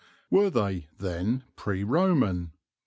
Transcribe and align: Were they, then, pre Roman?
Were 0.31 0.49
they, 0.49 0.87
then, 0.97 1.43
pre 1.55 1.83
Roman? 1.83 2.53